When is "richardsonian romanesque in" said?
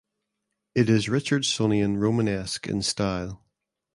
1.09-2.81